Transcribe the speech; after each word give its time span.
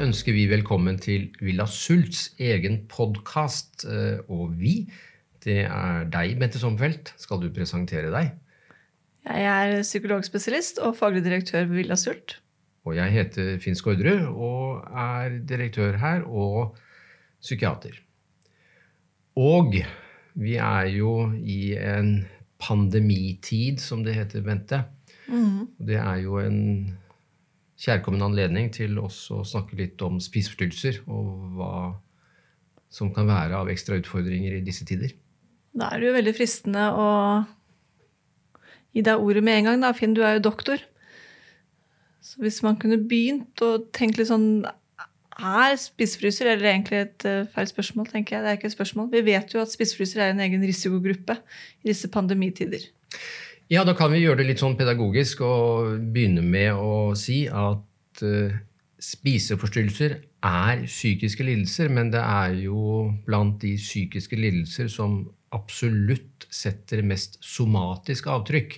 Ønsker 0.00 0.32
vi 0.32 0.46
velkommen 0.48 0.96
til 0.96 1.26
Villa 1.44 1.66
Sults 1.68 2.30
egen 2.40 2.78
podkast. 2.88 3.82
Og 4.32 4.54
vi, 4.56 4.86
det 5.44 5.66
er 5.66 6.06
deg, 6.08 6.38
Bente 6.40 6.60
Sommerfelt. 6.62 7.10
Skal 7.20 7.42
du 7.42 7.50
presentere 7.52 8.08
deg? 8.08 8.30
Jeg 9.28 9.50
er 9.50 9.82
psykologspesialist 9.84 10.80
og 10.80 10.94
faglig 10.96 11.20
direktør 11.26 11.66
ved 11.68 11.82
Villa 11.82 11.98
Sult. 12.00 12.38
Og 12.88 12.96
jeg 12.96 13.12
heter 13.12 13.58
Finn 13.60 13.76
Skårderud 13.76 14.24
og 14.30 14.88
er 14.88 15.36
direktør 15.50 16.00
her 16.00 16.24
og 16.24 16.78
psykiater. 17.44 18.00
Og 19.36 19.82
vi 20.40 20.56
er 20.56 20.88
jo 20.94 21.28
i 21.36 21.74
en 21.76 22.24
pandemitid, 22.56 23.84
som 23.84 24.00
det 24.06 24.16
heter, 24.16 24.40
Bente. 24.48 24.80
Mm. 25.28 25.68
Det 25.76 26.00
er 26.00 26.24
jo 26.24 26.40
en 26.40 26.60
kjærkommen 27.80 28.22
anledning 28.24 28.68
til 28.74 28.98
også 29.00 29.40
å 29.40 29.46
snakke 29.48 29.78
litt 29.78 30.02
om 30.04 30.20
spiseforstyrrelser 30.20 31.00
og 31.08 31.56
hva 31.56 31.72
som 32.90 33.12
kan 33.14 33.28
være 33.30 33.56
av 33.56 33.70
ekstra 33.70 34.00
utfordringer 34.00 34.56
i 34.58 34.64
disse 34.66 34.84
tider. 34.88 35.14
Da 35.78 35.92
er 35.92 36.02
det 36.02 36.10
jo 36.10 36.16
veldig 36.16 36.34
fristende 36.34 36.88
å 36.98 37.08
gi 38.90 39.04
deg 39.06 39.22
ordet 39.22 39.44
med 39.46 39.60
en 39.60 39.68
gang, 39.70 39.84
da. 39.84 39.92
Finn, 39.94 40.16
du 40.16 40.24
er 40.26 40.36
jo 40.36 40.48
doktor. 40.48 40.82
Så 42.20 42.42
hvis 42.42 42.60
man 42.66 42.76
kunne 42.80 42.98
begynt 43.10 43.62
å 43.64 43.76
tenke 43.96 44.20
litt 44.20 44.28
sånn 44.28 44.66
Er 45.40 45.72
spisefryser 45.80 46.50
eller 46.50 46.68
egentlig 46.68 46.98
et 47.00 47.24
eh, 47.24 47.46
feil 47.48 47.68
spørsmål? 47.70 48.10
tenker 48.10 48.36
jeg. 48.36 48.42
Det 48.44 48.50
er 48.50 48.58
ikke 48.58 48.68
et 48.68 48.74
spørsmål. 48.74 49.06
Vi 49.14 49.22
vet 49.24 49.54
jo 49.54 49.62
at 49.62 49.72
spisefryser 49.72 50.20
er 50.20 50.34
en 50.34 50.42
egen 50.44 50.60
risikogruppe 50.68 51.38
i 51.80 51.88
disse 51.88 52.10
pandemitider. 52.12 52.82
Ja, 53.70 53.84
da 53.86 53.92
kan 53.94 54.10
vi 54.10 54.18
gjøre 54.18 54.40
det 54.40 54.48
litt 54.48 54.58
sånn 54.58 54.74
pedagogisk 54.74 55.44
og 55.46 56.00
begynne 56.10 56.42
med 56.42 56.74
å 56.74 57.12
si 57.14 57.44
at 57.46 58.22
uh, 58.26 58.56
spiseforstyrrelser 58.98 60.16
er 60.42 60.82
psykiske 60.88 61.46
lidelser, 61.46 61.92
men 61.94 62.10
det 62.10 62.18
er 62.18 62.56
jo 62.64 63.04
blant 63.28 63.60
de 63.62 63.76
psykiske 63.78 64.34
lidelser 64.40 64.90
som 64.90 65.20
absolutt 65.54 66.48
setter 66.50 67.04
mest 67.06 67.38
somatisk 67.46 68.26
avtrykk. 68.34 68.74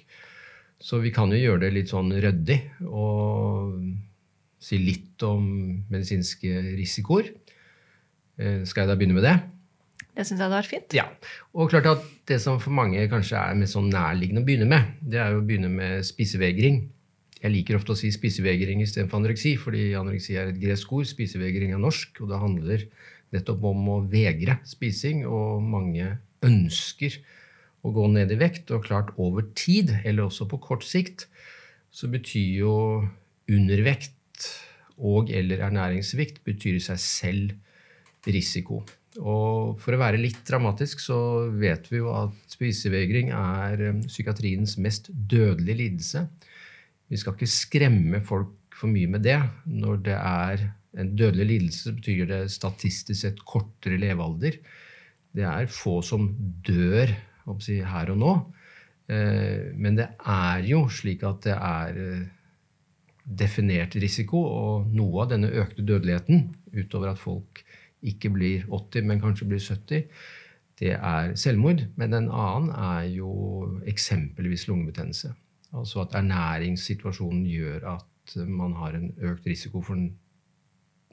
Så 0.76 1.00
vi 1.00 1.14
kan 1.14 1.32
jo 1.32 1.40
gjøre 1.40 1.64
det 1.64 1.72
litt 1.78 1.94
sånn 1.94 2.12
ryddig 2.12 2.60
og 2.84 3.80
si 4.60 4.76
litt 4.76 5.24
om 5.24 5.48
medisinske 5.88 6.66
risikoer. 6.76 7.32
Uh, 8.36 8.60
skal 8.68 8.84
jeg 8.84 8.92
da 8.92 9.00
begynne 9.00 9.16
med 9.22 9.28
det? 9.30 9.38
Det 10.12 10.26
syns 10.26 10.38
jeg 10.38 10.44
hadde 10.44 10.58
vært 10.58 10.70
fint. 10.70 10.94
Ja, 10.96 11.06
og 11.56 11.70
klart 11.72 11.88
at 11.88 12.08
Det 12.28 12.36
som 12.40 12.60
for 12.62 12.74
mange 12.74 13.00
kanskje 13.10 13.38
er 13.40 13.56
mest 13.58 13.74
sånn 13.74 13.88
nærliggende 13.90 14.42
å 14.44 14.46
begynne 14.46 14.68
med, 14.70 14.92
det 15.02 15.18
er 15.18 15.32
jo 15.34 15.40
å 15.40 15.46
begynne 15.46 15.70
med 15.72 16.04
spisevegring. 16.06 16.76
Jeg 17.42 17.50
liker 17.50 17.74
ofte 17.74 17.96
å 17.96 17.98
si 17.98 18.12
spisevegring 18.14 18.84
istedenfor 18.84 19.18
anoreksi, 19.18 19.56
fordi 19.58 19.88
anoreksi 19.98 20.36
er 20.38 20.52
et 20.52 20.60
gresk 20.62 20.92
ord. 20.94 21.08
Spisevegring 21.10 21.74
er 21.74 21.82
norsk, 21.82 22.20
og 22.22 22.30
det 22.30 22.38
handler 22.38 22.84
nettopp 23.34 23.66
om 23.72 23.88
å 23.90 23.98
vegre 24.12 24.60
spising. 24.68 25.24
Og 25.26 25.64
mange 25.66 26.12
ønsker 26.46 27.18
å 27.82 27.90
gå 27.96 28.06
ned 28.14 28.30
i 28.30 28.38
vekt. 28.38 28.70
Og 28.70 28.86
klart 28.86 29.10
over 29.18 29.48
tid, 29.58 29.90
eller 30.04 30.28
også 30.28 30.46
på 30.52 30.62
kort 30.62 30.86
sikt, 30.86 31.26
så 31.90 32.06
betyr 32.12 32.62
jo 32.62 32.76
undervekt 33.50 34.46
og 35.02 35.32
eller 35.34 35.64
ernæringssvikt 35.66 36.44
betyr 36.46 36.78
i 36.78 36.84
seg 36.84 37.02
selv 37.02 38.28
risiko. 38.30 38.84
Og 39.20 39.76
for 39.82 39.92
å 39.92 40.00
være 40.00 40.20
litt 40.20 40.40
dramatisk 40.48 41.02
så 41.04 41.18
vet 41.60 41.90
vi 41.92 42.00
jo 42.00 42.12
at 42.16 42.54
spisevegring 42.54 43.32
er 43.36 43.82
eh, 43.88 44.04
psykiatriens 44.06 44.78
mest 44.80 45.10
dødelige 45.12 45.80
lidelse. 45.82 46.24
Vi 47.12 47.20
skal 47.20 47.36
ikke 47.36 47.50
skremme 47.50 48.22
folk 48.24 48.56
for 48.78 48.88
mye 48.92 49.10
med 49.12 49.26
det. 49.26 49.36
Når 49.68 50.00
det 50.06 50.16
er 50.16 50.64
en 50.96 51.12
dødelig 51.16 51.48
lidelse, 51.50 51.82
så 51.84 51.96
betyr 51.96 52.24
det 52.30 52.40
statistisk 52.54 53.20
sett 53.20 53.44
kortere 53.48 54.00
levealder. 54.00 54.56
Det 55.32 55.44
er 55.48 55.68
få 55.72 56.00
som 56.04 56.30
dør 56.64 57.12
si, 57.60 57.80
her 57.84 58.12
og 58.14 58.20
nå. 58.22 58.32
Eh, 59.12 59.72
men 59.76 60.00
det 60.00 60.08
er 60.24 60.64
jo 60.68 60.86
slik 60.92 61.24
at 61.28 61.44
det 61.44 61.56
er 61.58 62.00
eh, 62.00 62.24
definert 63.22 63.94
risiko, 64.00 64.40
og 64.40 64.90
noe 64.96 65.24
av 65.24 65.32
denne 65.34 65.52
økte 65.62 65.84
dødeligheten, 65.84 66.48
utover 66.72 67.12
at 67.12 67.20
folk 67.20 67.60
ikke 68.02 68.32
blir 68.34 68.64
80, 68.68 69.06
men 69.08 69.20
kanskje 69.22 69.48
blir 69.48 69.62
70, 69.62 70.06
det 70.82 70.94
er 70.96 71.34
selvmord. 71.38 71.84
Men 71.96 72.16
en 72.16 72.30
annen 72.30 72.72
er 72.74 73.06
jo 73.14 73.32
eksempelvis 73.86 74.66
lungebetennelse. 74.68 75.32
Altså 75.72 76.02
at 76.04 76.16
ernæringssituasjonen 76.18 77.46
gjør 77.48 77.86
at 77.96 78.36
man 78.48 78.74
har 78.78 78.96
en 78.98 79.12
økt 79.30 79.46
risiko 79.46 79.82
for 79.82 79.98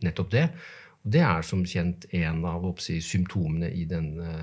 nettopp 0.03 0.31
det. 0.31 0.47
Og 1.03 1.13
det 1.13 1.21
er 1.25 1.45
som 1.45 1.63
kjent 1.67 2.09
en 2.15 2.43
av 2.47 2.65
oppsi, 2.67 2.99
symptomene 3.03 3.71
i 3.71 3.85
denne 3.87 4.33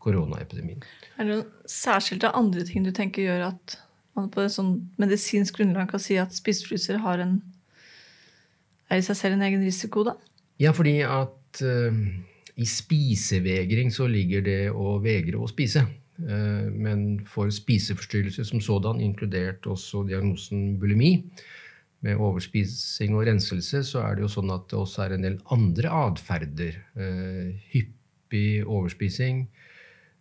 koronaepidemien. 0.00 0.80
Er 1.18 1.26
det 1.26 1.34
noen 1.34 1.68
særskilte 1.68 2.32
andre 2.36 2.64
ting 2.64 2.86
du 2.86 2.92
tenker 2.96 3.26
gjør 3.26 3.50
at 3.50 3.76
man 4.16 4.30
på 4.32 4.42
et 4.42 4.54
sånn 4.54 4.72
medisinsk 5.00 5.58
grunnlag 5.58 5.90
kan 5.92 6.02
si 6.02 6.16
at 6.20 6.34
spisefryser 6.34 7.02
har 7.04 7.20
en, 7.22 7.36
er 8.90 9.00
i 9.00 9.04
seg 9.06 9.18
selv 9.18 9.36
en 9.36 9.44
egen 9.46 9.62
risiko? 9.66 10.06
da? 10.08 10.16
Ja, 10.60 10.72
fordi 10.76 10.98
at 11.04 11.36
uh, 11.62 11.96
i 12.60 12.66
spisevegring 12.68 13.92
så 13.94 14.08
ligger 14.10 14.44
det 14.46 14.60
å 14.70 14.98
vegre 15.02 15.40
å 15.40 15.48
spise. 15.50 15.84
Uh, 16.20 16.68
men 16.72 17.22
for 17.28 17.52
spiseforstyrrelser 17.54 18.46
som 18.48 18.62
sådan, 18.64 19.02
inkludert 19.04 19.66
også 19.70 20.04
diagnosen 20.08 20.76
bulimi, 20.80 21.16
med 22.00 22.16
overspising 22.16 23.12
og 23.12 23.26
renselse, 23.28 23.82
så 23.84 24.00
er 24.00 24.14
det 24.16 24.22
jo 24.24 24.30
sånn 24.32 24.52
at 24.54 24.70
det 24.70 24.78
også 24.78 25.02
er 25.04 25.14
en 25.18 25.26
del 25.26 25.34
andre 25.52 25.90
atferder. 26.06 26.78
Uh, 26.96 27.50
hyppig 27.74 28.62
overspising, 28.64 29.48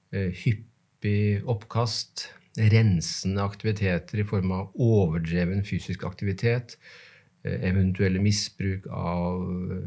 hyppig 0.09 1.45
oppkast, 1.47 2.25
rensende 2.73 3.43
aktiviteter 3.45 4.19
i 4.19 4.25
form 4.27 4.49
av 4.55 4.81
overdreven 4.81 5.61
fysisk 5.63 6.03
aktivitet, 6.09 6.73
Eh, 6.79 7.08
eventuelle 7.43 8.21
misbruk 8.23 8.87
av 8.91 9.43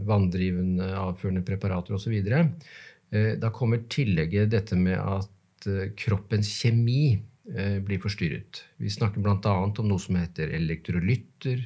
vanndrivende, 0.09 0.89
avførende 0.99 1.45
preparater 1.47 1.97
osv. 1.97 2.15
Eh, 2.15 3.35
da 3.41 3.51
kommer 3.55 3.85
tillegget 3.93 4.53
dette 4.55 4.79
med 4.79 4.99
at 4.99 5.69
eh, 5.69 5.93
kroppens 5.99 6.51
kjemi 6.63 7.21
blir 7.43 7.99
forstyrret. 7.99 8.61
Vi 8.79 8.87
snakker 8.89 9.21
bl.a. 9.21 9.51
om 9.51 9.89
noe 9.89 10.01
som 10.01 10.15
heter 10.15 10.53
elektrolytter, 10.55 11.65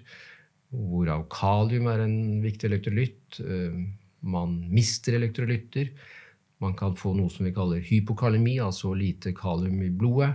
hvorav 0.72 1.26
kalium 1.30 1.90
er 1.92 2.00
en 2.00 2.16
viktig 2.40 2.70
elektrolytt. 2.70 3.36
Man 4.24 4.54
mister 4.72 5.18
elektrolytter. 5.18 5.92
Man 6.64 6.72
kan 6.80 6.96
få 6.96 7.12
noe 7.16 7.28
som 7.32 7.44
vi 7.44 7.52
kaller 7.54 7.84
hypokalemi, 7.84 8.56
altså 8.64 8.94
lite 8.96 9.34
kalium 9.36 9.82
i 9.84 9.92
blodet. 9.92 10.32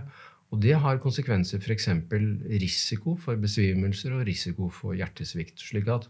Og 0.52 0.60
det 0.60 0.74
har 0.76 1.00
konsekvenser, 1.00 1.62
f.eks. 1.64 1.88
risiko 2.60 3.16
for 3.16 3.40
besvimelser 3.40 4.18
og 4.18 4.26
risiko 4.28 4.68
for 4.72 4.96
hjertesvikt. 4.98 5.62
slik 5.64 5.88
at 5.88 6.08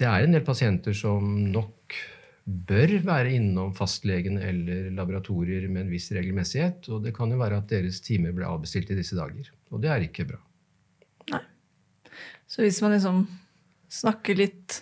det 0.00 0.08
er 0.08 0.24
en 0.24 0.34
del 0.34 0.42
pasienter 0.42 0.96
som 0.96 1.28
nok 1.52 1.94
bør 2.44 2.96
være 3.04 3.34
innom 3.36 3.74
fastlegen 3.76 4.38
eller 4.42 4.88
laboratorier 4.96 5.68
med 5.68 5.84
en 5.84 5.92
viss 5.92 6.10
regelmessighet. 6.16 6.88
Og 6.90 7.04
det 7.04 7.14
kan 7.14 7.30
jo 7.30 7.38
være 7.38 7.60
at 7.60 7.70
deres 7.70 8.00
timer 8.02 8.34
blir 8.34 8.48
avbestilt 8.48 8.90
i 8.90 8.98
disse 8.98 9.18
dager. 9.18 9.52
Og 9.70 9.82
det 9.82 9.92
er 9.92 10.06
ikke 10.06 10.26
bra. 10.32 10.40
Nei. 11.30 11.42
Så 12.50 12.64
hvis 12.64 12.80
man 12.82 12.96
liksom 12.96 13.26
snakker 13.90 14.38
litt 14.40 14.80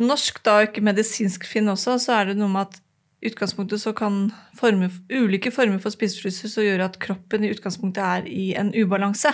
norsk, 0.00 0.42
da, 0.44 0.58
og 0.58 0.68
ikke 0.68 0.84
medisinsk 0.84 1.46
finn 1.48 1.70
også, 1.70 1.96
så 2.02 2.18
er 2.18 2.30
det 2.30 2.40
noe 2.40 2.50
med 2.52 2.68
at 2.68 2.80
utgangspunktet 3.26 3.82
så 3.82 3.92
kan 3.96 4.30
former, 4.56 4.92
ulike 5.12 5.52
former 5.52 5.80
for 5.82 5.92
spiseforstyrrelser 5.92 6.66
gjøre 6.66 6.88
at 6.88 6.98
kroppen 7.02 7.44
i 7.44 7.52
utgangspunktet 7.52 8.02
er 8.04 8.28
i 8.30 8.50
en 8.58 8.72
ubalanse. 8.74 9.32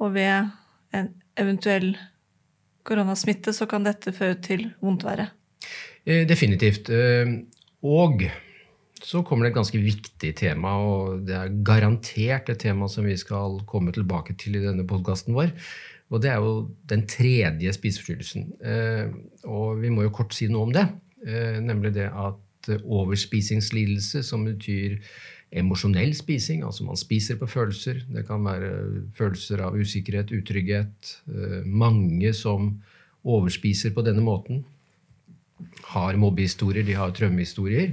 Og 0.00 0.14
ved 0.14 0.50
en 0.96 1.10
eventuell 1.40 1.92
koronasmitte 2.86 3.54
så 3.54 3.66
kan 3.70 3.84
dette 3.86 4.14
føre 4.16 4.38
til 4.42 4.68
vondtvære. 4.82 5.28
Eh, 6.06 6.24
definitivt. 6.28 6.90
Eh, 6.90 7.34
og 7.82 8.24
så 9.00 9.22
kommer 9.24 9.46
det 9.46 9.52
et 9.52 9.58
ganske 9.58 9.80
viktig 9.80 10.34
tema, 10.36 10.74
og 10.78 11.24
det 11.26 11.36
er 11.36 11.54
garantert 11.64 12.50
et 12.52 12.60
tema 12.60 12.88
som 12.88 13.06
vi 13.08 13.16
skal 13.16 13.60
komme 13.68 13.92
tilbake 13.96 14.36
til 14.40 14.58
i 14.58 14.64
denne 14.64 14.86
podkasten 14.88 15.36
vår. 15.36 15.52
Og 16.10 16.22
det 16.22 16.32
er 16.32 16.42
jo 16.42 16.68
den 16.90 17.06
tredje 17.08 17.72
spiseforstyrrelsen. 17.74 18.52
Eh, 18.62 19.10
og 19.46 19.80
vi 19.82 19.92
må 19.92 20.06
jo 20.06 20.14
kort 20.14 20.34
si 20.36 20.50
noe 20.50 20.68
om 20.68 20.74
det. 20.74 20.86
Nemlig 21.20 21.90
det 21.92 22.06
at 22.08 22.38
overspisingslidelse, 22.68 24.22
som 24.26 24.44
betyr 24.44 24.98
emosjonell 25.50 26.12
spising. 26.14 26.62
Altså 26.66 26.86
man 26.86 26.98
spiser 26.98 27.38
på 27.40 27.48
følelser. 27.50 28.02
Det 28.10 28.26
kan 28.28 28.44
være 28.44 28.70
følelser 29.16 29.64
av 29.66 29.78
usikkerhet, 29.78 30.32
utrygghet. 30.36 31.14
Eh, 31.28 31.60
mange 31.66 32.32
som 32.36 32.76
overspiser 33.24 33.94
på 33.94 34.04
denne 34.06 34.24
måten, 34.24 34.64
har 35.92 36.16
mobbehistorier, 36.16 36.86
de 36.86 36.96
har 36.96 37.12
traumehistorier. 37.12 37.92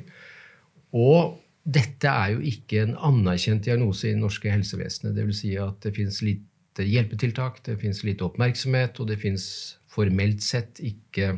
Og 0.95 1.35
dette 1.67 2.07
er 2.07 2.37
jo 2.37 2.39
ikke 2.39 2.85
en 2.85 2.93
anerkjent 3.09 3.65
diagnose 3.65 4.07
i 4.07 4.13
det 4.13 4.21
norske 4.21 4.51
helsevesenet. 4.51 5.17
Dvs. 5.17 5.41
Si 5.41 5.51
at 5.59 5.81
det 5.83 5.91
fins 5.97 6.21
lite 6.23 6.85
hjelpetiltak, 6.87 7.59
det 7.65 7.79
fins 7.81 8.05
lite 8.07 8.23
oppmerksomhet, 8.23 9.01
og 9.01 9.09
det 9.11 9.19
fins 9.19 9.49
formelt 9.91 10.45
sett 10.45 10.79
ikke 10.79 11.33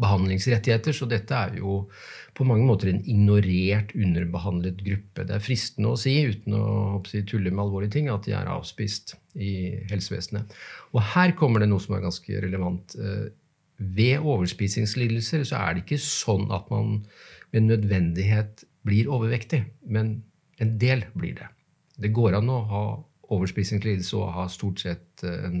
behandlingsrettigheter, 0.00 0.92
så 0.92 1.08
dette 1.08 1.36
er 1.36 1.56
jo 1.60 1.78
på 2.36 2.44
mange 2.44 2.66
måter 2.68 2.90
en 2.90 3.00
ignorert, 3.08 3.94
underbehandlet 3.96 4.82
gruppe. 4.84 5.24
Det 5.24 5.36
er 5.36 5.44
fristende 5.44 5.94
å 5.94 6.00
si, 6.00 6.18
uten 6.28 6.56
å, 6.58 6.66
tulle 7.06 7.52
med 7.52 7.64
alvorlige 7.64 7.96
ting, 7.96 8.10
at 8.12 8.28
de 8.28 8.34
er 8.36 8.50
avspist 8.52 9.16
i 9.40 9.54
helsevesenet. 9.90 10.52
Og 10.92 11.00
her 11.14 11.32
kommer 11.38 11.64
det 11.64 11.70
noe 11.70 11.82
som 11.82 11.96
er 11.96 12.04
ganske 12.04 12.44
relevant. 12.44 12.96
Eh, 13.00 13.26
ved 13.96 14.24
overspisingslidelser 14.24 15.44
så 15.48 15.60
er 15.62 15.74
det 15.76 15.84
ikke 15.84 16.00
sånn 16.02 16.48
at 16.54 16.68
man 16.72 17.02
med 17.54 17.68
nødvendighet 17.70 18.66
blir 18.86 19.08
overvektig, 19.12 19.64
men 19.88 20.18
en 20.60 20.76
del 20.80 21.06
blir 21.16 21.36
det. 21.40 21.48
Det 21.96 22.12
går 22.16 22.36
an 22.38 22.52
å 22.52 22.62
ha 22.68 22.86
overspisingslidelse 23.32 24.16
og 24.20 24.34
ha 24.36 24.44
stort 24.52 24.84
sett 24.84 25.24
eh, 25.24 25.48
en 25.48 25.60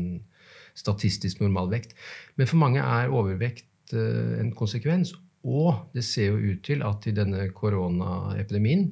statistisk 0.76 1.40
normalvekt. 1.40 1.96
Men 2.36 2.48
for 2.50 2.60
mange 2.60 2.84
er 2.84 3.12
overvekt 3.12 3.64
en 3.94 4.50
konsekvens. 4.56 5.12
Og 5.46 5.92
det 5.94 6.02
ser 6.06 6.32
jo 6.32 6.54
ut 6.54 6.64
til 6.66 6.82
at 6.86 7.06
i 7.06 7.14
denne 7.14 7.46
koronaepidemien 7.54 8.88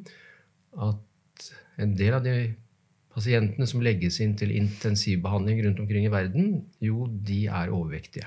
at 0.85 1.49
en 1.82 1.96
del 1.99 2.14
av 2.14 2.23
de 2.26 2.37
pasientene 3.14 3.67
som 3.70 3.82
legges 3.82 4.20
inn 4.23 4.35
til 4.38 4.55
intensivbehandling 4.55 5.62
rundt 5.64 5.82
omkring 5.82 6.06
i 6.06 6.12
verden, 6.12 6.56
jo, 6.82 7.06
de 7.06 7.44
er 7.46 7.73
overvektige. 7.75 8.26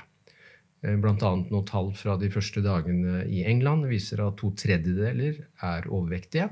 Eh, 0.83 0.95
Bl.a. 0.95 1.15
noen 1.17 1.67
tall 1.67 1.91
fra 1.97 2.15
de 2.19 2.29
første 2.31 2.63
dagene 2.63 3.25
i 3.31 3.43
England 3.49 3.87
viser 3.89 4.23
at 4.23 4.37
to 4.39 4.53
tredjedeler 4.59 5.41
er 5.65 5.87
overvektige. 5.87 6.49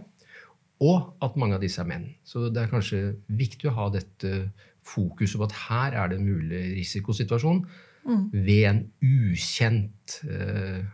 Og 0.84 1.14
at 1.24 1.38
mange 1.40 1.56
av 1.56 1.64
disse 1.64 1.80
er 1.80 1.88
menn. 1.88 2.10
Så 2.28 2.50
det 2.52 2.66
er 2.66 2.72
kanskje 2.72 3.16
viktig 3.32 3.70
å 3.72 3.76
ha 3.78 3.90
dette 3.94 4.50
fokuset 4.86 5.40
på 5.40 5.48
at 5.48 5.60
her 5.70 5.96
er 6.02 6.12
det 6.12 6.20
en 6.20 6.28
mulig 6.28 6.64
risikosituasjon 6.76 7.64
mm. 8.06 8.24
ved 8.34 8.64
en 8.70 8.82
ukjent 9.04 10.20
eh, 10.30 10.86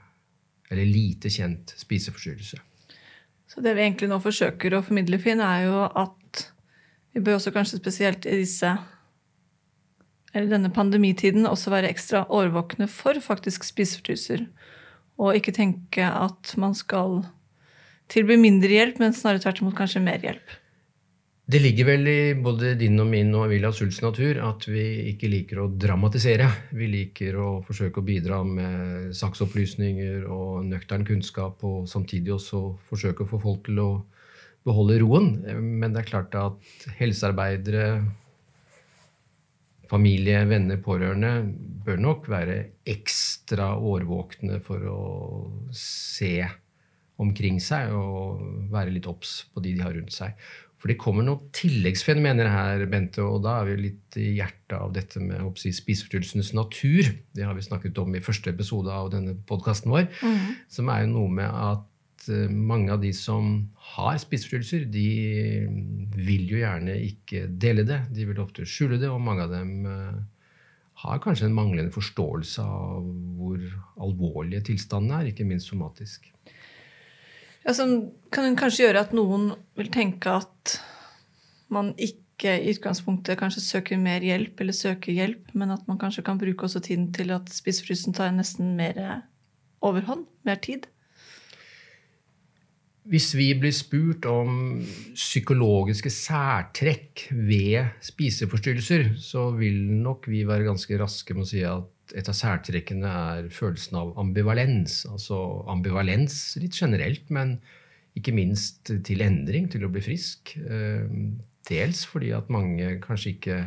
eller 0.72 0.88
lite 0.88 1.32
kjent 1.32 1.76
spiseforstyrrelse. 1.78 2.62
Så 3.52 3.62
det 3.64 3.76
vi 3.76 3.84
egentlig 3.84 4.08
nå 4.08 4.22
forsøker 4.24 4.78
å 4.78 4.84
formidle, 4.86 5.20
Finn, 5.20 5.44
er 5.44 5.68
jo 5.68 5.84
at 5.86 6.46
vi 7.12 7.20
bør 7.20 7.38
også 7.38 7.52
kanskje 7.52 7.82
spesielt 7.82 8.26
i 8.26 8.38
disse 8.40 8.72
eller 10.32 10.48
denne 10.48 10.72
pandemitiden 10.72 11.48
også 11.48 11.74
være 11.74 11.90
ekstra 11.92 12.24
årvåkne 12.32 12.88
for 12.88 13.20
faktisk 13.20 13.66
spiseforstyrrelser. 13.68 14.46
Og 15.20 15.36
ikke 15.36 15.54
tenke 15.56 16.08
at 16.08 16.54
man 16.60 16.76
skal 16.78 17.26
tilby 18.12 18.38
mindre 18.40 18.72
hjelp, 18.72 19.02
men 19.02 19.16
snarere 19.16 19.44
tvert 19.44 19.62
imot 19.62 19.76
kanskje 19.78 20.04
mer 20.04 20.24
hjelp. 20.24 20.56
Det 21.52 21.60
ligger 21.60 21.86
vel 21.86 22.08
i 22.08 22.34
både 22.40 22.76
din 22.80 23.00
og 23.02 23.10
min 23.12 23.34
og 23.36 23.50
William 23.52 23.74
Sults 23.76 23.98
natur 24.04 24.38
at 24.46 24.64
vi 24.72 24.84
ikke 25.10 25.28
liker 25.28 25.60
å 25.60 25.66
dramatisere. 25.84 26.46
Vi 26.72 26.88
liker 26.88 27.36
å 27.44 27.48
forsøke 27.68 28.00
å 28.00 28.06
bidra 28.08 28.38
med 28.48 29.10
saksopplysninger 29.18 30.30
og 30.32 30.62
nøktern 30.70 31.04
kunnskap, 31.08 31.66
og 31.68 31.90
samtidig 31.92 32.38
også 32.38 32.62
forsøke 32.88 33.26
å 33.26 33.32
få 33.34 33.42
folk 33.44 33.66
til 33.68 33.84
å 33.84 33.90
beholde 34.64 35.02
roen. 35.02 35.30
Men 35.60 35.92
det 35.92 36.06
er 36.06 36.10
klart 36.14 36.40
at 36.40 36.88
helsearbeidere, 37.02 37.90
familie, 39.92 40.46
venner, 40.48 40.80
pårørende 40.80 41.36
bør 41.84 42.04
nok 42.08 42.32
være 42.32 42.60
ekstra 42.96 43.74
årvåkne 43.76 44.64
for 44.64 44.88
å 44.88 45.04
se 45.76 46.38
omkring 47.22 47.60
seg 47.60 47.92
og 47.92 48.72
være 48.72 48.96
litt 48.96 49.10
obs 49.10 49.42
på 49.52 49.62
de 49.66 49.76
de 49.76 49.84
har 49.84 49.98
rundt 50.00 50.16
seg. 50.16 50.38
For 50.82 50.90
det 50.90 50.98
kommer 50.98 51.26
noen 51.26 51.52
tilleggsfenomener 51.54 52.48
her, 52.50 52.84
Bente, 52.90 53.22
og 53.22 53.44
da 53.46 53.60
er 53.60 53.68
vi 53.70 53.76
litt 53.84 54.18
i 54.18 54.32
hjertet 54.40 54.74
av 54.80 54.90
dette 54.96 55.22
med 55.22 55.60
si, 55.62 55.70
spiseforstyrrelsens 55.78 56.56
natur. 56.58 57.12
Det 57.38 57.46
har 57.46 57.54
vi 57.54 57.66
snakket 57.68 58.02
om 58.02 58.16
i 58.18 58.24
første 58.26 58.50
episode 58.50 58.90
av 58.90 59.12
denne 59.14 59.36
podkasten 59.46 59.94
vår. 59.94 60.08
Mm. 60.26 60.58
Som 60.74 60.90
er 60.90 61.04
jo 61.04 61.12
noe 61.12 61.36
med 61.38 61.54
at 61.54 62.26
uh, 62.34 62.50
mange 62.50 62.90
av 62.96 63.06
de 63.06 63.14
som 63.14 63.54
har 63.94 64.18
spiseforstyrrelser, 64.24 64.90
de 64.90 65.06
vil 66.18 66.50
jo 66.50 66.64
gjerne 66.64 66.98
ikke 67.12 67.46
dele 67.62 67.86
det. 67.86 68.02
De 68.18 68.26
vil 68.32 68.42
ofte 68.42 68.66
skjule 68.66 68.98
det, 68.98 69.12
og 69.14 69.22
mange 69.22 69.46
av 69.46 69.54
dem 69.54 69.86
uh, 69.86 70.18
har 71.06 71.22
kanskje 71.22 71.46
en 71.52 71.60
manglende 71.62 71.94
forståelse 71.94 72.66
av 72.66 73.06
hvor 73.38 73.62
alvorlige 74.02 74.66
tilstandene 74.74 75.22
er, 75.22 75.30
ikke 75.30 75.46
minst 75.46 75.70
somatisk. 75.70 76.26
Ja, 77.62 77.76
som 77.78 78.10
kan 78.34 78.56
kanskje 78.58 78.88
gjøre 78.88 79.04
at 79.06 79.14
noen 79.14 79.52
vil 79.78 79.92
tenke 79.94 80.34
at 80.42 80.78
man 81.72 81.94
ikke 82.00 82.56
i 82.58 82.72
utgangspunktet 82.74 83.38
kanskje 83.38 83.62
søker 83.62 84.00
mer 84.02 84.24
hjelp 84.26 84.64
eller 84.64 84.74
søker 84.74 85.14
hjelp, 85.14 85.52
men 85.54 85.74
at 85.76 85.86
man 85.90 86.00
kanskje 86.02 86.24
kan 86.26 86.42
bruke 86.42 86.66
også 86.66 86.82
tiden 86.82 87.12
til 87.14 87.30
at 87.36 87.52
spisefrysen 87.54 88.18
tar 88.18 88.34
nesten 88.34 88.74
mer 88.80 88.98
overhånd, 89.86 90.26
mer 90.48 90.58
tid. 90.64 90.88
Hvis 93.12 93.32
vi 93.34 93.48
blir 93.58 93.74
spurt 93.74 94.26
om 94.30 94.82
psykologiske 95.18 96.10
særtrekk 96.14 97.28
ved 97.34 97.96
spiseforstyrrelser, 98.06 99.16
så 99.18 99.48
vil 99.58 99.80
nok 100.04 100.30
vi 100.30 100.44
være 100.46 100.68
ganske 100.70 101.00
raske 101.02 101.38
med 101.38 101.48
å 101.48 101.50
si 101.50 101.64
at 101.66 101.90
et 102.18 102.28
av 102.30 102.36
særtrekkene 102.36 103.12
er 103.36 103.50
følelsen 103.54 103.98
av 104.00 104.14
ambivalens. 104.22 105.04
Altså 105.10 105.38
ambivalens 105.72 106.58
litt 106.62 106.78
generelt, 106.78 107.30
men 107.34 107.58
ikke 108.18 108.34
minst 108.36 108.92
til 109.06 109.24
endring, 109.24 109.70
til 109.72 109.86
å 109.88 109.92
bli 109.92 110.04
frisk. 110.04 110.56
Eh, 110.60 111.08
dels 111.70 112.04
fordi 112.10 112.32
at 112.36 112.52
mange 112.52 112.98
kanskje 113.04 113.36
ikke 113.36 113.60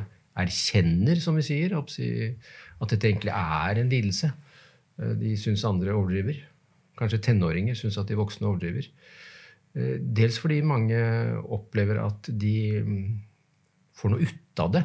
erkjenner, 0.44 1.20
som 1.22 1.38
vi 1.38 1.44
sier, 1.46 1.76
at 1.78 2.90
dette 2.90 3.08
egentlig 3.08 3.32
er 3.34 3.80
en 3.80 3.92
lidelse. 3.92 4.32
Eh, 5.00 5.14
de 5.20 5.36
syns 5.40 5.64
andre 5.68 5.94
overdriver. 5.96 6.42
Kanskje 6.98 7.22
tenåringer 7.30 7.78
syns 7.78 7.96
at 8.00 8.10
de 8.10 8.18
voksne 8.18 8.50
overdriver. 8.50 8.90
Eh, 9.74 9.96
dels 9.98 10.38
fordi 10.42 10.60
mange 10.66 11.00
opplever 11.44 12.02
at 12.04 12.28
de 12.28 12.58
mm, 12.84 13.08
får 13.96 14.12
noe 14.12 14.28
ut 14.28 14.62
av 14.64 14.76
det. 14.76 14.84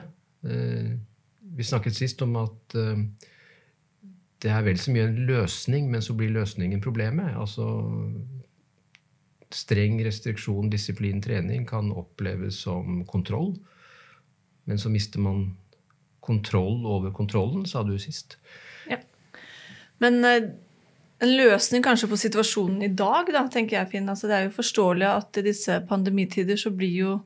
Vi 1.60 1.66
snakket 1.68 1.98
sist 1.98 2.22
om 2.24 2.38
at 2.40 2.74
det 4.44 4.52
er 4.52 4.64
vel 4.64 4.80
så 4.80 4.94
mye 4.96 5.08
en 5.10 5.24
løsning, 5.28 5.90
men 5.92 6.04
så 6.04 6.16
blir 6.16 6.32
løsningen 6.36 6.82
problemet. 6.84 7.36
Altså 7.36 7.66
Streng 9.50 9.98
restriksjon, 10.06 10.70
disiplin, 10.70 11.22
trening 11.26 11.64
kan 11.68 11.90
oppleves 11.98 12.60
som 12.68 13.02
kontroll. 13.10 13.56
Men 14.70 14.78
så 14.80 14.92
mister 14.94 15.20
man 15.20 15.58
kontroll 16.22 16.86
over 16.86 17.12
kontrollen, 17.12 17.66
sa 17.66 17.82
du 17.84 17.96
sist. 18.00 18.38
Ja. 18.90 19.00
Men 19.98 20.22
eh, 20.26 20.52
en 21.20 21.34
løsning 21.34 21.84
kanskje 21.84 22.12
på 22.12 22.20
situasjonen 22.22 22.84
i 22.86 22.92
dag, 22.94 23.32
da, 23.34 23.42
tenker 23.52 23.80
jeg, 23.80 23.90
Finn. 23.96 24.12
Altså, 24.12 24.30
det 24.30 24.38
er 24.38 24.46
jo 24.46 24.58
forståelig 24.60 25.08
at 25.10 25.42
i 25.42 25.48
disse 25.50 25.80
pandemitider 25.90 26.60
så 26.60 26.72
blir 26.72 26.96
jo 26.96 27.18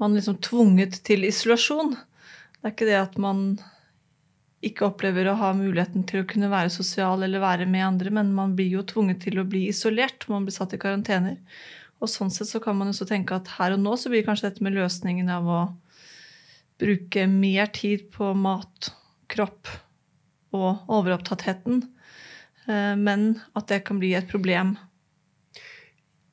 man 0.00 0.14
liksom 0.16 0.38
tvunget 0.40 1.02
til 1.04 1.26
isolasjon. 1.28 1.92
Det 1.92 2.64
er 2.64 2.72
ikke 2.72 2.88
det 2.88 3.00
at 3.00 3.18
man 3.20 3.58
ikke 4.64 4.90
opplever 4.90 5.30
å 5.30 5.36
ha 5.40 5.50
muligheten 5.56 6.04
til 6.08 6.22
å 6.22 6.28
kunne 6.28 6.50
være 6.52 6.72
sosial 6.72 7.24
eller 7.24 7.40
være 7.40 7.68
med 7.70 7.86
andre, 7.86 8.12
men 8.12 8.32
man 8.36 8.52
blir 8.58 8.74
jo 8.74 8.84
tvunget 8.84 9.22
til 9.24 9.40
å 9.40 9.46
bli 9.48 9.66
isolert. 9.70 10.26
Man 10.28 10.44
blir 10.44 10.56
satt 10.56 10.74
i 10.76 10.80
karantener. 10.80 11.38
Og 12.00 12.08
sånn 12.12 12.32
sett 12.32 12.48
så 12.48 12.60
kan 12.64 12.76
man 12.76 12.92
også 12.92 13.08
tenke 13.08 13.36
at 13.36 13.48
her 13.56 13.76
og 13.76 13.80
nå 13.80 13.96
så 14.00 14.12
blir 14.12 14.24
kanskje 14.26 14.50
dette 14.50 14.64
med 14.64 14.76
løsningen 14.76 15.32
av 15.32 15.48
å 15.48 15.60
bruke 16.80 17.26
mer 17.28 17.72
tid 17.76 18.06
på 18.12 18.32
mat, 18.36 18.92
kropp 19.32 19.68
og 20.56 20.88
overopptattheten, 20.90 21.82
eh, 22.66 22.94
men 22.98 23.34
at 23.56 23.68
det 23.70 23.84
kan 23.86 24.00
bli 24.00 24.14
et 24.18 24.28
problem 24.30 24.74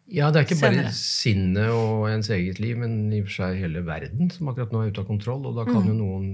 ja, 0.08 0.30
det 0.32 0.40
er 0.40 0.46
ikke 0.46 0.62
bare 0.62 0.92
sinnet 0.96 1.74
og 1.76 2.06
ens 2.08 2.30
eget 2.32 2.62
liv, 2.64 2.78
men 2.80 3.10
i 3.12 3.20
og 3.20 3.28
for 3.28 3.42
seg 3.42 3.58
hele 3.60 3.82
verden 3.84 4.30
som 4.32 4.48
akkurat 4.48 4.72
nå 4.72 4.86
er 4.86 4.94
ute 4.94 5.04
av 5.04 5.10
kontroll. 5.10 5.42
Og 5.50 5.58
da 5.58 5.66
kan 5.68 5.82
mm. 5.82 5.90
jo 5.90 5.96
noen 5.98 6.30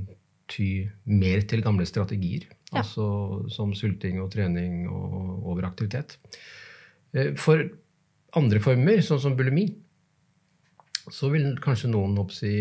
ty 0.51 0.89
mer 1.09 1.45
til 1.49 1.63
gamle 1.65 1.85
strategier. 1.87 2.47
Ja. 2.71 2.81
Altså 2.81 3.05
som 3.53 3.73
sulting 3.77 4.19
og 4.23 4.31
trening 4.33 4.87
og 4.89 5.45
overaktivitet. 5.53 6.17
Eh, 7.13 7.33
for 7.39 7.61
andre 8.39 8.61
former, 8.63 9.01
sånn 9.05 9.21
som 9.21 9.37
bulimi, 9.37 9.67
så 11.11 11.29
vil 11.33 11.53
kanskje 11.61 11.91
noen 11.91 12.17
oppsi 12.21 12.53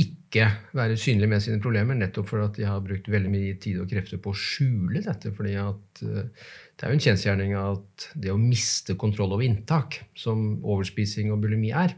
ikke 0.00 0.46
være 0.78 0.98
synlig 1.00 1.26
med 1.32 1.42
sine 1.42 1.58
problemer, 1.62 1.96
nettopp 1.98 2.28
fordi 2.30 2.60
de 2.60 2.68
har 2.68 2.82
brukt 2.84 3.08
veldig 3.10 3.32
mye 3.32 3.56
tid 3.60 3.80
og 3.82 3.90
krefter 3.90 4.20
på 4.22 4.30
å 4.30 4.38
skjule 4.38 5.02
dette. 5.02 5.32
fordi 5.34 5.56
at 5.58 6.04
eh, 6.06 6.28
det 6.76 6.86
er 6.86 6.92
jo 6.92 6.98
en 6.98 7.04
kjensgjerning 7.08 7.56
at 7.58 8.06
det 8.14 8.30
å 8.32 8.38
miste 8.40 8.94
kontroll 9.00 9.34
over 9.34 9.44
inntak, 9.44 9.98
som 10.14 10.62
overspising 10.62 11.32
og 11.34 11.42
bulimi 11.42 11.74
er, 11.74 11.96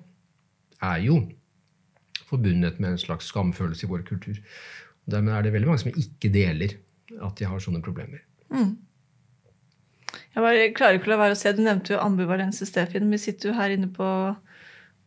er 0.83 1.05
jo 1.05 1.21
forbundet 2.33 2.81
med 2.83 2.95
en 2.95 3.03
slags 3.03 3.29
skamfølelse 3.31 3.87
i 3.87 3.91
vår 3.91 4.07
kultur. 4.09 4.39
Og 5.05 5.15
dermed 5.15 5.35
er 5.37 5.45
det 5.45 5.53
veldig 5.55 5.71
mange 5.71 5.85
som 5.85 5.93
ikke 5.93 6.33
deler 6.33 6.79
at 7.21 7.37
de 7.39 7.49
har 7.49 7.61
sånne 7.62 7.83
problemer. 7.85 8.25
Mm. 8.53 8.77
Jeg 10.33 10.45
bare 10.45 10.71
klarer 10.77 10.97
ikke 10.97 11.11
å 11.11 11.12
la 11.12 11.21
være 11.27 11.37
å 11.37 11.41
se, 11.41 11.53
Du 11.53 11.61
nevnte 11.65 11.95
jo 11.95 12.01
ambivalens 12.01 12.62
i 12.65 12.69
Stefin. 12.69 13.11
Vi 13.12 13.21
sitter 13.21 13.51
jo 13.51 13.59
her 13.59 13.75
inne 13.75 13.91
på 13.93 14.07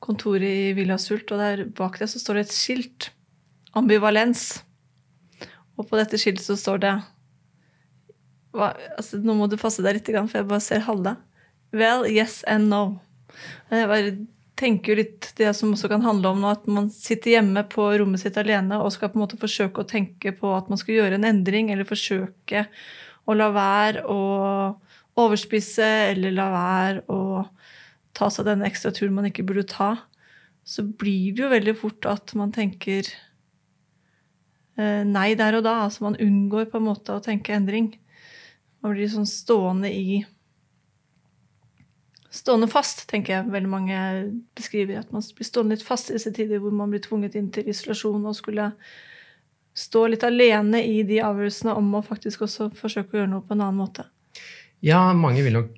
kontoret 0.06 0.46
i 0.46 0.74
Villa 0.78 1.00
Sult, 1.02 1.32
og 1.34 1.42
der 1.42 1.66
bak 1.78 1.98
deg 2.02 2.12
så 2.12 2.22
står 2.22 2.40
det 2.40 2.46
et 2.46 2.56
skilt. 2.56 3.10
Ambivalens. 3.78 4.64
Og 5.76 5.90
på 5.90 5.98
dette 6.00 6.20
skiltet 6.22 6.46
så 6.46 6.58
står 6.60 6.84
det 6.84 6.94
hva, 8.56 8.70
altså, 8.96 9.20
Nå 9.20 9.34
må 9.36 9.50
du 9.52 9.58
passe 9.60 9.84
deg 9.84 9.98
litt, 9.98 10.12
for 10.14 10.40
jeg 10.40 10.48
bare 10.48 10.64
ser 10.64 10.86
halve. 10.86 11.18
Well, 11.76 12.06
yes 12.08 12.44
and 12.48 12.70
no. 12.72 13.00
Jeg 13.74 13.90
bare 13.90 14.14
tenker 14.60 14.94
jo 14.94 15.02
litt 15.02 15.32
det 15.40 15.52
som 15.58 15.74
også 15.76 15.90
kan 15.92 16.04
handle 16.06 16.32
om 16.32 16.46
at 16.48 16.68
man 16.72 16.88
sitter 16.94 17.36
hjemme 17.36 17.66
på 17.72 17.90
rommet 18.00 18.22
sitt 18.24 18.38
alene 18.40 18.80
og 18.80 18.94
skal 18.96 19.12
på 19.12 19.20
en 19.20 19.26
måte 19.26 19.40
forsøke 19.40 19.84
å 19.84 19.90
tenke 19.90 20.32
på 20.38 20.54
at 20.56 20.70
man 20.72 20.80
skal 20.80 20.96
gjøre 21.00 21.20
en 21.20 21.28
endring, 21.28 21.72
eller 21.74 21.88
forsøke 21.88 22.66
å 23.26 23.36
la 23.36 23.50
være 23.54 24.06
å 24.12 24.22
overspise, 25.20 25.88
eller 26.12 26.36
la 26.36 26.48
være 26.54 27.06
å 27.12 27.46
ta 28.16 28.30
seg 28.32 28.48
den 28.48 28.64
ekstra 28.68 28.94
turen 28.96 29.16
man 29.16 29.28
ikke 29.30 29.46
burde 29.48 29.68
ta, 29.68 29.92
så 30.66 30.86
blir 30.86 31.36
det 31.36 31.44
jo 31.44 31.52
veldig 31.52 31.76
fort 31.78 32.08
at 32.10 32.34
man 32.38 32.54
tenker 32.56 33.06
eh, 34.80 35.04
nei 35.06 35.34
der 35.38 35.60
og 35.60 35.66
da. 35.68 35.82
Altså 35.86 36.08
man 36.08 36.20
unngår 36.22 36.70
på 36.72 36.80
en 36.80 36.88
måte 36.88 37.16
å 37.16 37.24
tenke 37.24 37.54
endring. 37.56 37.92
Man 38.82 38.96
blir 38.96 39.12
sånn 39.12 39.30
stående 39.30 39.92
i 39.92 40.24
Stående 42.36 42.68
fast, 42.68 43.06
tenker 43.08 43.38
jeg 43.38 43.52
veldig 43.54 43.72
mange 43.72 44.00
beskriver. 44.58 45.00
At 45.06 45.14
man 45.16 45.24
blir 45.38 45.48
stående 45.48 45.78
litt 45.78 45.86
fast 45.86 46.12
i 46.12 46.18
disse 46.18 46.34
tider 46.36 46.60
hvor 46.64 46.74
man 46.76 46.92
blir 46.92 47.04
tvunget 47.04 47.38
inn 47.40 47.48
til 47.56 47.70
isolasjon 47.72 48.28
og 48.28 48.36
skulle 48.36 48.72
stå 49.76 50.06
litt 50.12 50.24
alene 50.28 50.82
i 50.84 51.02
de 51.08 51.22
avgjørelsene 51.24 51.76
om 51.76 51.96
å 51.98 52.04
faktisk 52.04 52.46
også 52.48 52.70
forsøke 52.76 53.16
å 53.16 53.22
gjøre 53.22 53.32
noe 53.32 53.46
på 53.46 53.56
en 53.56 53.64
annen 53.64 53.80
måte. 53.80 54.08
Ja, 54.84 55.02
mange 55.16 55.44
vil 55.46 55.56
nok 55.56 55.74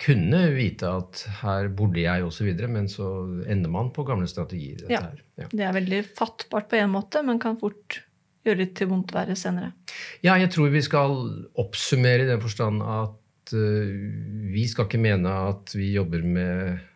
kunne 0.00 0.44
vite 0.54 0.88
at 1.00 1.24
her 1.42 1.68
burde 1.76 2.00
jeg 2.00 2.24
osv., 2.24 2.48
men 2.72 2.88
så 2.88 3.08
ender 3.50 3.72
man 3.72 3.90
på 3.92 4.04
gamle 4.08 4.28
strategier. 4.30 4.86
Ja. 4.90 5.02
ja. 5.36 5.48
Det 5.52 5.66
er 5.66 5.76
veldig 5.76 6.04
fattbart 6.16 6.70
på 6.70 6.78
en 6.80 6.94
måte, 6.94 7.22
men 7.26 7.42
kan 7.42 7.58
fort 7.60 8.00
gjøre 8.46 8.62
litt 8.62 8.74
til 8.78 8.88
vondt 8.90 9.12
verre 9.12 9.36
senere. 9.36 9.74
Ja, 10.24 10.38
jeg 10.40 10.48
tror 10.54 10.72
vi 10.72 10.80
skal 10.84 11.18
oppsummere 11.60 12.24
i 12.24 12.30
den 12.30 12.40
forstand 12.40 12.80
at 12.80 13.19
uh, 13.56 13.90
vi 14.52 14.66
skal 14.70 14.88
ikke 14.88 15.02
mene 15.02 15.32
at 15.50 15.74
vi 15.76 15.92
jobber 15.94 16.24
med 16.24 16.86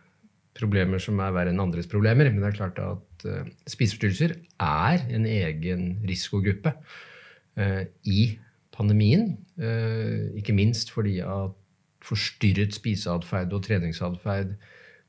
problemer 0.54 1.02
som 1.02 1.18
er 1.23 1.34
verre 1.34 1.50
enn 1.50 1.62
andres 1.62 1.88
problemer. 1.90 2.30
Men 2.30 2.42
det 2.42 2.52
er 2.52 2.58
klart 2.61 2.80
at 2.82 3.26
uh, 3.28 3.50
spiseforstyrrelser 3.70 4.37
er 4.62 5.08
en 5.14 5.28
egen 5.30 5.88
risikogruppe 6.06 6.75
uh, 7.58 7.82
i 8.04 8.34
pandemien. 8.75 9.37
ikke 10.34 10.50
minst 10.50 10.88
fordi 10.90 11.20
at 11.23 11.52
forstyrret 12.02 12.75
spiseatferd 12.75 13.52
og 13.54 13.62
treningsatferd 13.62 14.56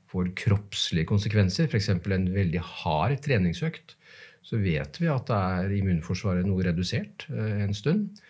får 0.05 0.27
kroppslige 0.37 1.07
konsekvenser. 1.09 1.65
F.eks. 1.65 1.89
en 1.89 2.27
veldig 2.35 2.61
hard 2.61 3.17
treningsøkt 3.25 3.95
så 4.45 4.59
vet 4.61 4.99
vi 5.01 5.09
at 5.09 5.27
det 5.29 5.37
er 5.37 5.75
immunforsvaret 5.79 6.45
noe 6.47 6.65
redusert 6.67 7.25
eh, 7.33 7.63
en 7.65 7.73
stund. 7.75 8.21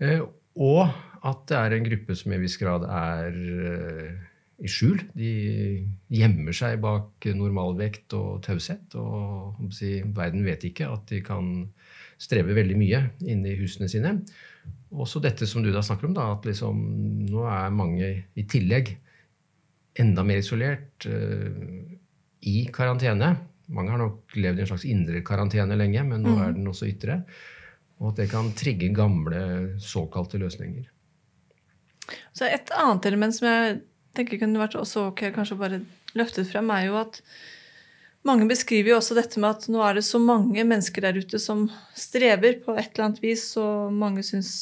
Eh, 0.00 0.22
og 0.56 0.88
at 1.28 1.46
det 1.50 1.56
er 1.58 1.76
en 1.76 1.86
gruppe 1.86 2.16
som 2.16 2.32
i 2.32 2.40
viss 2.40 2.56
grad 2.60 2.86
er 2.88 3.34
eh, 3.70 4.12
i 4.60 4.68
skjul. 4.68 5.02
De 5.16 5.32
gjemmer 6.12 6.56
seg 6.56 6.80
bak 6.82 7.28
normalvekt 7.36 8.14
og 8.16 8.40
taushet. 8.44 8.96
Og 9.00 9.60
si, 9.76 9.98
verden 10.16 10.46
vet 10.46 10.64
ikke 10.68 10.88
at 10.92 11.06
de 11.12 11.20
kan 11.24 11.50
streve 12.20 12.56
veldig 12.56 12.76
mye 12.78 13.02
inne 13.24 13.52
i 13.52 13.58
husene 13.60 13.88
sine. 13.90 14.18
Også 14.90 15.22
dette 15.24 15.48
som 15.48 15.64
du 15.64 15.70
da 15.72 15.82
snakker 15.84 16.08
om, 16.08 16.16
da, 16.16 16.32
at 16.34 16.48
liksom, 16.48 16.82
nå 17.30 17.46
er 17.48 17.72
mange 17.76 18.10
i 18.36 18.44
tillegg 18.50 18.92
enda 20.00 20.24
mer 20.26 20.42
isolert 20.42 21.06
uh, 21.08 21.86
i 22.46 22.56
karantene. 22.72 23.32
Mange 23.74 23.94
har 23.94 24.00
nok 24.02 24.36
levd 24.36 24.60
i 24.60 24.64
en 24.64 24.70
slags 24.70 24.86
indre 24.88 25.22
karantene 25.26 25.78
lenge, 25.78 26.04
men 26.06 26.24
nå 26.24 26.34
mm. 26.36 26.42
er 26.44 26.54
den 26.56 26.70
også 26.70 26.88
ytre. 26.90 27.20
Og 28.00 28.12
at 28.12 28.22
det 28.22 28.30
kan 28.32 28.52
trigge 28.56 28.90
gamle 28.96 29.42
såkalte 29.82 30.40
løsninger. 30.40 30.88
Så 32.36 32.46
Et 32.46 32.74
annet 32.76 33.06
element 33.06 33.34
som 33.34 33.48
jeg 33.48 33.80
tenker 34.16 34.40
kunne 34.40 34.60
vært 34.60 34.76
også 34.78 35.08
ok, 35.10 35.30
kanskje 35.34 35.58
bare 35.58 35.80
løftet 36.18 36.48
frem, 36.50 36.70
er 36.74 36.88
jo 36.88 36.98
at 37.00 37.20
mange 38.26 38.46
beskriver 38.50 38.92
jo 38.92 39.00
også 39.00 39.16
dette 39.16 39.40
med 39.40 39.54
at 39.54 39.66
nå 39.72 39.80
er 39.84 39.96
det 39.96 40.04
så 40.04 40.20
mange 40.20 40.64
mennesker 40.66 41.06
der 41.06 41.16
ute 41.16 41.40
som 41.40 41.68
strever 41.96 42.58
på 42.64 42.74
et 42.76 42.90
eller 42.92 43.08
annet 43.08 43.22
vis, 43.24 43.44
og 43.60 43.94
mange 43.96 44.24
syns 44.26 44.52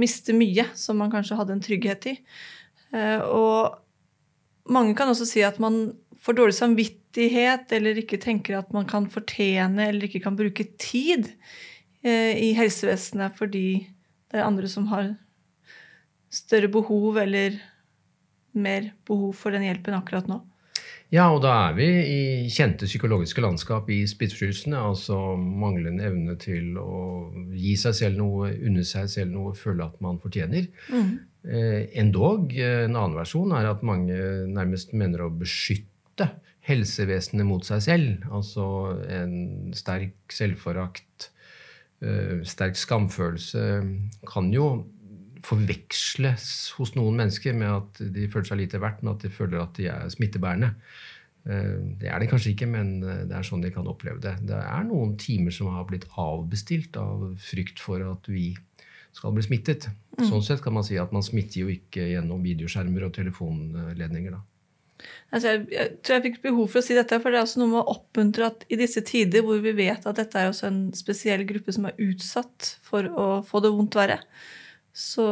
mister 0.00 0.34
mye 0.36 0.66
som 0.78 0.98
man 0.98 1.12
kanskje 1.12 1.36
hadde 1.38 1.54
en 1.54 1.64
trygghet 1.64 2.08
i. 2.10 2.14
Eh, 2.94 3.20
og 3.22 3.76
mange 4.72 4.94
kan 4.98 5.10
også 5.12 5.28
si 5.28 5.44
at 5.44 5.60
man 5.62 5.92
får 6.24 6.38
dårlig 6.38 6.56
samvittighet 6.56 7.72
eller 7.76 8.00
ikke 8.00 8.20
tenker 8.22 8.58
at 8.58 8.72
man 8.74 8.88
kan 8.88 9.06
fortjene 9.12 9.90
eller 9.90 10.08
ikke 10.08 10.22
kan 10.24 10.38
bruke 10.38 10.66
tid 10.80 11.28
eh, 12.02 12.32
i 12.40 12.54
helsevesenet 12.56 13.36
fordi 13.36 13.66
det 14.32 14.40
er 14.40 14.48
andre 14.48 14.70
som 14.70 14.88
har 14.90 15.12
større 16.34 16.70
behov 16.72 17.20
eller 17.22 17.60
mer 18.54 18.92
behov 19.06 19.32
for 19.38 19.54
den 19.54 19.66
hjelpen 19.66 19.96
akkurat 19.96 20.28
nå. 20.30 20.40
Ja, 21.12 21.28
og 21.30 21.44
da 21.44 21.52
er 21.68 21.74
vi 21.76 21.86
i 21.86 22.20
kjente 22.50 22.88
psykologiske 22.88 23.42
landskap 23.44 23.90
i 23.92 24.00
spissfrysene. 24.10 24.80
Altså 24.90 25.36
manglende 25.38 26.08
evne 26.08 26.34
til 26.40 26.74
å 26.80 27.30
gi 27.54 27.76
seg 27.78 27.94
selv 28.00 28.18
noe, 28.18 28.50
unne 28.66 28.82
seg 28.88 29.06
selv 29.12 29.34
noe, 29.36 29.54
føle 29.58 29.86
at 29.86 30.00
man 30.02 30.18
fortjener. 30.22 30.66
Mm. 30.90 31.12
Eh, 31.44 31.80
endog, 32.00 32.54
eh, 32.56 32.86
en 32.88 32.96
annen 32.96 33.18
versjon 33.18 33.52
er 33.54 33.68
at 33.70 33.84
mange 33.86 34.16
nærmest 34.50 34.96
mener 34.96 35.22
å 35.22 35.30
beskytte 35.30 35.92
beskytte 36.14 36.40
helsevesenet 36.64 37.46
mot 37.46 37.64
seg 37.64 37.82
selv. 37.82 38.24
Altså 38.32 39.00
en 39.08 39.72
sterk 39.74 40.14
selvforakt, 40.32 41.30
eh, 42.00 42.42
sterk 42.44 42.76
skamfølelse, 42.76 44.00
kan 44.26 44.52
jo 44.52 44.86
forveksles 45.44 46.46
hos 46.78 46.94
noen 46.96 47.18
mennesker 47.20 47.56
med 47.56 47.70
at 47.70 48.00
de 48.14 48.28
føler 48.32 48.48
seg 48.48 48.62
lite 48.62 48.80
verdt, 48.82 49.02
men 49.02 49.14
at 49.14 49.26
de 49.26 49.32
føler 49.32 49.60
at 49.60 49.76
de 49.78 49.90
er 49.92 50.12
smittebærende. 50.12 50.70
Eh, 51.44 51.74
det 52.00 52.08
er 52.08 52.22
det 52.22 52.30
kanskje 52.30 52.54
ikke, 52.54 52.70
men 52.70 52.96
eh, 53.02 53.24
det 53.28 53.36
er 53.36 53.46
sånn 53.46 53.64
de 53.64 53.72
kan 53.74 53.88
oppleve 53.90 54.22
det. 54.24 54.38
Det 54.48 54.60
er 54.60 54.86
noen 54.88 55.16
timer 55.20 55.54
som 55.54 55.72
har 55.74 55.84
blitt 55.90 56.08
avbestilt 56.20 56.96
av 57.00 57.34
frykt 57.44 57.82
for 57.84 58.04
at 58.08 58.30
vi 58.32 58.52
skal 59.14 59.34
bli 59.34 59.44
smittet. 59.46 59.90
Mm. 60.16 60.26
Sånn 60.30 60.42
sett 60.46 60.64
kan 60.64 60.74
man 60.74 60.86
si 60.86 60.96
at 60.98 61.12
man 61.14 61.24
smitter 61.24 61.64
jo 61.64 61.70
ikke 61.70 62.08
gjennom 62.14 62.42
videoskjermer 62.44 63.06
og 63.06 63.14
telefonledninger. 63.14 64.34
da. 64.34 64.42
Altså 65.34 65.50
jeg, 65.50 65.62
jeg, 65.74 65.94
tror 66.00 66.16
jeg 66.16 66.24
fikk 66.28 66.42
behov 66.46 66.68
for 66.70 66.80
å 66.80 66.86
si 66.86 66.96
dette, 66.96 67.18
for 67.20 67.34
det 67.34 67.38
er 67.38 67.46
også 67.46 67.60
noe 67.60 67.72
med 67.72 67.80
å 67.82 67.94
oppmuntre 67.96 68.48
at 68.48 68.66
i 68.72 68.78
disse 68.80 69.02
tider 69.06 69.44
hvor 69.44 69.60
vi 69.62 69.74
vet 69.76 70.06
at 70.06 70.18
dette 70.20 70.40
er 70.40 70.50
også 70.50 70.68
en 70.70 70.82
spesiell 70.96 71.42
gruppe 71.48 71.74
som 71.74 71.88
er 71.90 71.98
utsatt 72.02 72.76
for 72.86 73.08
å 73.10 73.26
få 73.46 73.62
det 73.64 73.72
vondt 73.74 73.98
verre, 73.98 74.20
så 74.94 75.28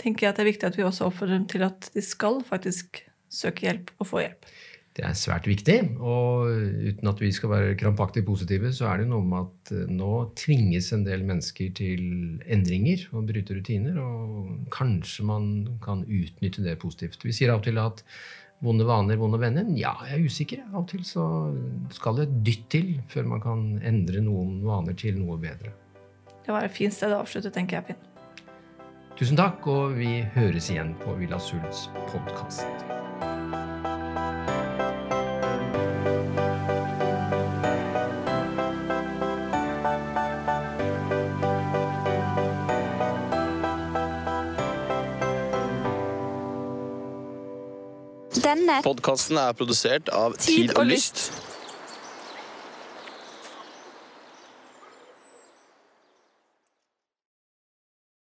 tenker 0.00 0.26
jeg 0.26 0.32
at 0.32 0.40
det 0.40 0.44
er 0.44 0.52
viktig 0.52 0.68
at 0.68 0.76
vi 0.78 0.86
også 0.86 1.08
oppfordrer 1.08 1.38
dem 1.38 1.46
til 1.50 1.64
at 1.66 1.90
de 1.94 2.04
skal 2.04 2.42
faktisk 2.46 3.02
søke 3.30 3.66
hjelp 3.66 3.92
og 3.98 4.08
få 4.10 4.24
hjelp. 4.24 4.48
Det 4.96 5.04
er 5.06 5.14
svært 5.14 5.46
viktig. 5.46 5.76
Og 6.02 6.50
uten 6.90 7.08
at 7.08 7.20
vi 7.22 7.30
skal 7.32 7.52
være 7.52 7.76
krampaktig 7.78 8.24
positive, 8.26 8.72
så 8.74 8.88
er 8.90 9.00
det 9.00 9.10
noe 9.12 9.24
med 9.24 9.46
at 9.46 9.72
eh, 9.76 9.92
nå 9.94 10.10
tvinges 10.38 10.90
en 10.96 11.06
del 11.06 11.22
mennesker 11.28 11.70
til 11.78 12.02
endringer 12.50 13.06
og 13.14 13.30
bryte 13.30 13.56
rutiner. 13.56 14.00
Og 14.02 14.66
kanskje 14.74 15.26
man 15.30 15.46
kan 15.84 16.02
utnytte 16.04 16.66
det 16.66 16.76
positivt. 16.82 17.22
Vi 17.24 17.36
sier 17.36 17.54
av 17.54 17.62
og 17.62 17.68
til 17.68 17.80
at 17.82 18.04
Vonde 18.60 18.84
vaner, 18.84 19.16
vonde 19.16 19.38
venner? 19.40 19.64
Ja, 19.72 19.94
jeg 20.04 20.18
er 20.18 20.24
usikker. 20.28 20.64
Av 20.68 20.82
og 20.82 20.90
til 20.90 21.00
så 21.08 21.22
skal 21.96 22.18
det 22.18 22.26
et 22.26 22.34
dytt 22.44 22.66
til 22.74 22.90
før 23.08 23.30
man 23.30 23.40
kan 23.40 23.62
endre 23.88 24.20
noen 24.20 24.58
vaner 24.66 24.98
til 25.00 25.16
noe 25.16 25.38
bedre. 25.40 25.72
Det 26.44 26.52
var 26.52 26.68
et 26.68 26.76
fint 26.76 26.92
sted 26.92 27.14
å 27.16 27.22
avslutte, 27.22 27.48
tenker 27.54 27.78
jeg, 27.78 27.88
Finn. 27.88 28.09
Tusen 29.20 29.36
takk, 29.36 29.66
og 29.68 29.98
vi 29.98 30.22
høres 30.32 30.70
igjen 30.72 30.94
på 30.96 31.12
Villa 31.18 31.36
Sults 31.36 31.90
podkast. 32.08 32.64
Denne 48.40 48.80
podkasten 48.88 49.36
er 49.36 49.52
produsert 49.52 50.08
av 50.16 50.40
Tid 50.40 50.72
og 50.78 50.88
Lyst. 50.88 51.49